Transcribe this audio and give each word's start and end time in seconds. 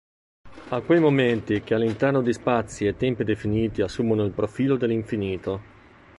A 0.69 0.81
quei 0.81 0.99
momenti 0.99 1.61
che 1.61 1.75
all’interno 1.75 2.23
di 2.23 2.33
spazi 2.33 2.87
e 2.87 2.97
tempi 2.97 3.23
definiti 3.23 3.83
assumono 3.83 4.23
il 4.23 4.31
profilo 4.31 4.75
dell’infinito. 4.75 5.61